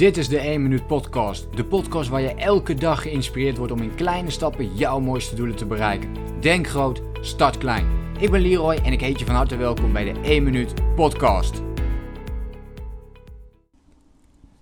[0.00, 1.56] Dit is de 1 Minuut Podcast.
[1.56, 5.56] De podcast waar je elke dag geïnspireerd wordt om in kleine stappen jouw mooiste doelen
[5.56, 6.08] te bereiken.
[6.40, 7.86] Denk groot, start klein.
[8.18, 11.62] Ik ben Leroy en ik heet je van harte welkom bij de 1 Minuut Podcast.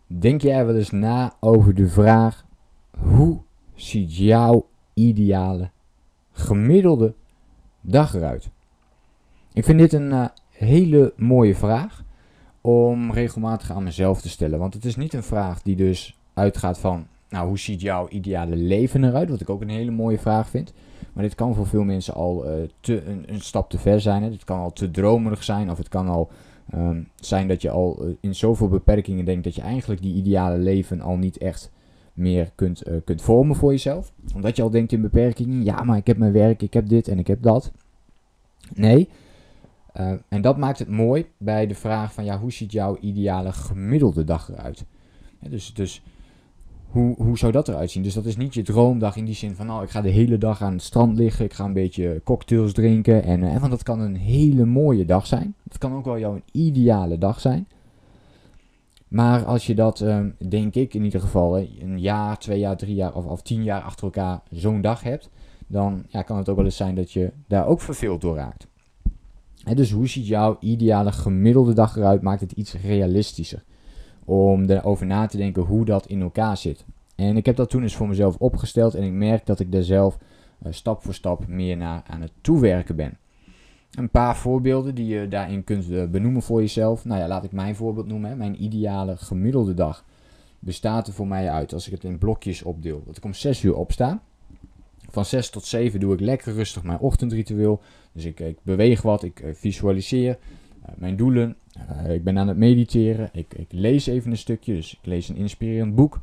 [0.06, 2.45] Denk jij wel eens na over de vraag:
[2.98, 3.41] hoe
[3.75, 5.70] ziet jouw ideale,
[6.32, 7.14] gemiddelde
[7.80, 8.50] dag eruit?
[9.52, 12.07] Ik vind dit een uh, hele mooie vraag
[12.69, 14.59] om regelmatig aan mezelf te stellen.
[14.59, 18.56] Want het is niet een vraag die dus uitgaat van, nou, hoe ziet jouw ideale
[18.56, 19.30] leven eruit?
[19.30, 20.73] Wat ik ook een hele mooie vraag vind.
[21.12, 24.30] Maar dit kan voor veel mensen al uh, te, een, stap te ver zijn.
[24.30, 25.70] Dit kan al te dromerig zijn.
[25.70, 26.30] Of het kan al
[26.75, 30.59] um, zijn dat je al uh, in zoveel beperkingen denkt dat je eigenlijk die ideale
[30.59, 31.70] leven al niet echt
[32.12, 34.12] meer kunt, uh, kunt vormen voor jezelf.
[34.34, 37.09] Omdat je al denkt in beperkingen, ja, maar ik heb mijn werk, ik heb dit
[37.09, 37.73] en ik heb dat.
[38.75, 39.09] Nee,
[40.01, 43.52] uh, en dat maakt het mooi bij de vraag van ja, hoe ziet jouw ideale
[43.52, 44.84] gemiddelde dag eruit?
[45.41, 46.02] Dus dus
[46.89, 48.03] hoe, hoe zou dat eruit zien?
[48.03, 50.39] Dus dat is niet je droomdag in die zin van nou, ik ga de hele
[50.39, 53.22] dag aan het strand liggen, ik ga een beetje cocktails drinken.
[53.22, 55.55] En, uh, want dat kan een hele mooie dag zijn.
[55.64, 57.69] Het kan ook wel jouw ideale dag zijn.
[59.09, 62.94] Maar als je dat, uh, denk ik in ieder geval, een jaar, twee jaar, drie
[62.94, 65.31] jaar of, of tien jaar achter elkaar zo'n dag hebt,
[65.67, 68.67] dan ja, kan het ook wel eens zijn dat je daar ook verveeld door raakt
[69.64, 72.23] dus hoe ziet jouw ideale gemiddelde dag eruit?
[72.23, 73.65] Maakt het iets realistischer.
[74.25, 76.84] Om erover na te denken hoe dat in elkaar zit.
[77.15, 78.95] En ik heb dat toen eens voor mezelf opgesteld.
[78.95, 80.19] En ik merk dat ik daar zelf
[80.67, 83.19] uh, stap voor stap meer naar aan het toewerken ben.
[83.91, 87.05] Een paar voorbeelden die je daarin kunt uh, benoemen voor jezelf.
[87.05, 88.39] Nou ja, laat ik mijn voorbeeld noemen.
[88.39, 90.05] Mijn ideale gemiddelde dag
[90.59, 93.62] bestaat er voor mij uit, als ik het in blokjes opdeel, dat ik om 6
[93.62, 94.22] uur opsta.
[95.11, 97.81] Van 6 tot 7 doe ik lekker rustig mijn ochtendritueel.
[98.12, 100.39] Dus ik, ik beweeg wat, ik uh, visualiseer
[100.83, 101.56] uh, mijn doelen.
[101.91, 103.31] Uh, ik ben aan het mediteren.
[103.33, 106.20] Ik, ik, lees even een stukje, dus ik lees een inspirerend boek.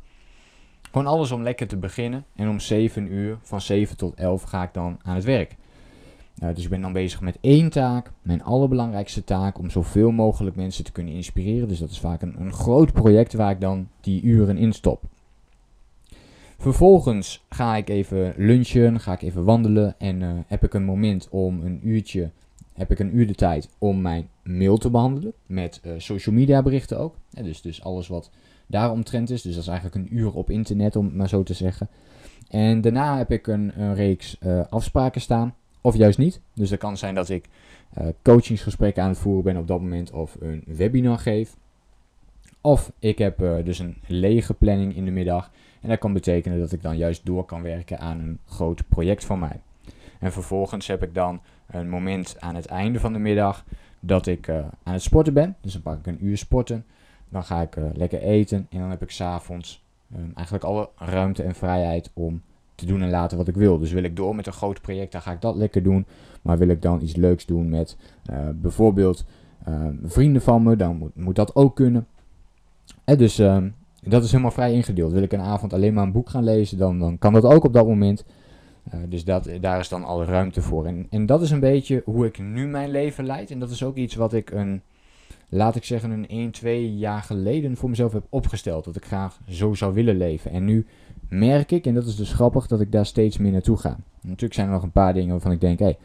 [0.82, 2.24] Gewoon alles om lekker te beginnen.
[2.34, 5.56] En om 7 uur, van 7 tot 11, ga ik dan aan het werk.
[6.34, 10.84] dus ik ben dan bezig met één taak, mijn allerbelangrijkste taak, om zoveel mogelijk mensen
[10.84, 11.68] te kunnen inspireren.
[11.68, 15.02] Dus dat is vaak een, een groot project waar ik dan die uren in stop.
[16.58, 21.28] Vervolgens ga ik even lunchen, ga ik even wandelen en uh, heb ik een moment
[21.30, 22.30] om een uurtje,
[22.72, 25.32] heb ik een uur de tijd om mijn mail te behandelen.
[25.46, 27.14] Met uh, social media berichten ook.
[27.30, 28.30] Dus, dus alles wat
[28.66, 29.42] daaromtrend is.
[29.42, 31.88] Dus dat is eigenlijk een uur op internet om het maar zo te zeggen.
[32.48, 35.54] En daarna heb ik een, een reeks uh, afspraken staan.
[35.80, 36.40] Of juist niet.
[36.54, 37.48] Dus het kan zijn dat ik
[38.22, 40.10] coachingsgesprekken aan het voeren ben op dat moment.
[40.10, 41.56] Of een webinar geef.
[42.66, 45.50] Of ik heb dus een lege planning in de middag.
[45.80, 49.24] En dat kan betekenen dat ik dan juist door kan werken aan een groot project
[49.24, 49.60] van mij.
[50.18, 53.64] En vervolgens heb ik dan een moment aan het einde van de middag
[54.00, 55.56] dat ik uh, aan het sporten ben.
[55.60, 56.84] Dus dan pak ik een uur sporten.
[57.28, 58.66] Dan ga ik uh, lekker eten.
[58.70, 59.84] En dan heb ik s'avonds
[60.16, 62.42] um, eigenlijk alle ruimte en vrijheid om
[62.74, 63.78] te doen en laten wat ik wil.
[63.78, 66.06] Dus wil ik door met een groot project, dan ga ik dat lekker doen.
[66.42, 67.96] Maar wil ik dan iets leuks doen met
[68.54, 69.24] bijvoorbeeld
[69.64, 72.06] ehm, vrienden van me, dan moet, moet dat ook kunnen.
[73.14, 75.12] Dus um, dat is helemaal vrij ingedeeld.
[75.12, 77.64] Wil ik een avond alleen maar een boek gaan lezen, dan, dan kan dat ook
[77.64, 78.24] op dat moment.
[78.94, 80.86] Uh, dus dat, daar is dan alle ruimte voor.
[80.86, 83.50] En, en dat is een beetje hoe ik nu mijn leven leid.
[83.50, 84.82] En dat is ook iets wat ik een,
[85.48, 88.84] laat ik zeggen, een 1, 2 jaar geleden voor mezelf heb opgesteld.
[88.84, 90.50] Dat ik graag zo zou willen leven.
[90.50, 90.86] En nu
[91.28, 93.96] merk ik, en dat is dus grappig, dat ik daar steeds meer naartoe ga.
[94.20, 95.98] natuurlijk zijn er nog een paar dingen waarvan ik denk, hé, hey,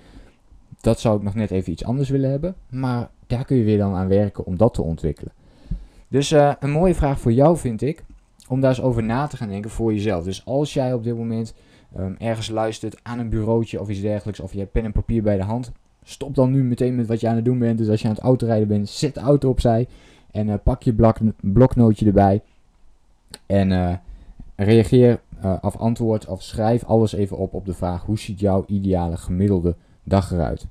[0.82, 2.56] dat zou ik nog net even iets anders willen hebben.
[2.70, 5.32] Maar daar kun je weer dan aan werken om dat te ontwikkelen.
[6.12, 8.04] Dus uh, een mooie vraag voor jou vind ik,
[8.48, 10.24] om daar eens over na te gaan denken voor jezelf.
[10.24, 11.54] Dus als jij op dit moment
[11.98, 15.24] um, ergens luistert aan een bureautje of iets dergelijks, of je hebt pen en papier
[15.24, 15.72] bij de hand,
[16.04, 17.78] stop dan nu meteen met wat je aan het doen bent.
[17.78, 19.88] Dus als je aan het autorijden bent, zet de auto opzij
[20.32, 22.42] en uh, pak je blok, bloknootje erbij.
[23.46, 23.94] En uh,
[24.56, 25.20] reageer
[25.62, 29.76] of antwoord of schrijf alles even op op de vraag: hoe ziet jouw ideale gemiddelde
[30.04, 30.68] dag eruit?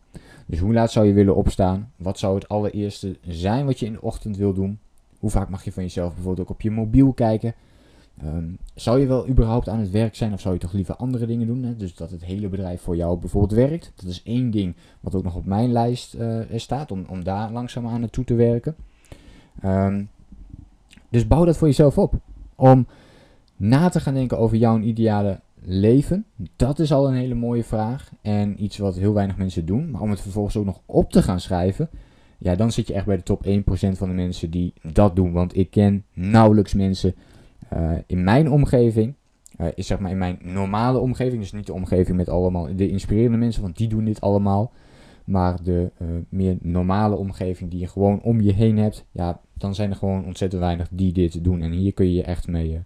[0.47, 1.93] Dus hoe laat zou je willen opstaan?
[1.97, 4.79] Wat zou het allereerste zijn wat je in de ochtend wil doen?
[5.21, 7.55] Hoe vaak mag je van jezelf bijvoorbeeld ook op je mobiel kijken?
[8.25, 11.27] Um, zou je wel überhaupt aan het werk zijn of zou je toch liever andere
[11.27, 11.63] dingen doen?
[11.63, 11.77] Hè?
[11.77, 13.93] Dus dat het hele bedrijf voor jou bijvoorbeeld werkt.
[13.97, 17.53] Dat is één ding wat ook nog op mijn lijst uh, staat, om, om daar
[17.53, 18.77] langzaam aan naartoe te werken.
[19.65, 20.09] Um,
[21.09, 22.15] dus bouw dat voor jezelf op.
[22.55, 22.87] Om
[23.57, 26.25] na te gaan denken over jouw ideale leven,
[26.57, 28.13] dat is al een hele mooie vraag.
[28.21, 29.91] En iets wat heel weinig mensen doen.
[29.91, 31.89] Maar om het vervolgens ook nog op te gaan schrijven,
[32.41, 35.33] ja, dan zit je echt bij de top 1% van de mensen die dat doen.
[35.33, 37.15] Want ik ken nauwelijks mensen
[37.73, 39.15] uh, in mijn omgeving,
[39.61, 42.89] uh, is zeg maar in mijn normale omgeving, dus niet de omgeving met allemaal de
[42.89, 44.73] inspirerende mensen, want die doen dit allemaal.
[45.25, 49.75] Maar de uh, meer normale omgeving die je gewoon om je heen hebt, ja, dan
[49.75, 51.63] zijn er gewoon ontzettend weinig die dit doen.
[51.63, 52.81] En hier kun je je echt mee eh,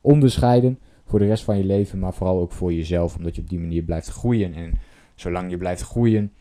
[0.00, 3.48] onderscheiden voor de rest van je leven, maar vooral ook voor jezelf, omdat je op
[3.48, 4.54] die manier blijft groeien.
[4.54, 4.72] En
[5.14, 6.32] zolang je blijft groeien,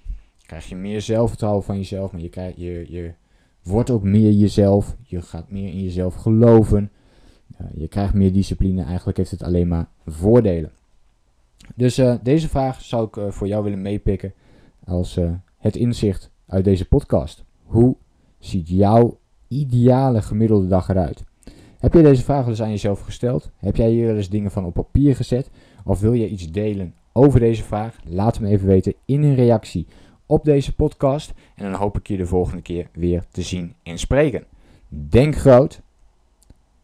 [0.50, 3.14] krijg je meer zelfvertrouwen van jezelf, maar je, krijg, je, je
[3.64, 4.96] wordt ook meer jezelf.
[5.02, 6.92] Je gaat meer in jezelf geloven.
[7.74, 8.84] Je krijgt meer discipline.
[8.84, 10.72] Eigenlijk heeft het alleen maar voordelen.
[11.76, 14.34] Dus uh, deze vraag zou ik uh, voor jou willen meepikken
[14.84, 15.20] als
[15.58, 17.44] het inzicht uit deze podcast.
[17.64, 17.96] Hoe
[18.40, 19.18] ziet jouw
[19.48, 21.24] ideale gemiddelde dag eruit?
[21.80, 23.52] Heb je deze vraag dus aan jezelf gesteld?
[23.56, 25.50] Heb jij hier wel eens dingen van op papier gezet?
[25.84, 27.98] Of wil je iets delen over deze vraag?
[28.06, 29.88] Laat me even weten in een reactie
[30.30, 31.34] op deze podcast.
[31.56, 34.44] En dan hoop ik je de volgende keer weer te zien en spreken.
[34.88, 35.82] Denk groot,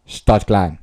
[0.06, 0.80] start klein.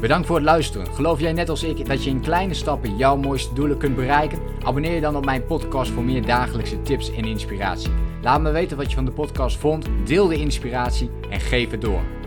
[0.00, 0.86] Bedankt voor het luisteren.
[0.86, 4.38] Geloof jij net als ik dat je in kleine stappen jouw mooiste doelen kunt bereiken?
[4.62, 7.90] Abonneer je dan op mijn podcast voor meer dagelijkse tips en inspiratie.
[8.22, 11.80] Laat me weten wat je van de podcast vond, deel de inspiratie en geef het
[11.80, 12.21] door.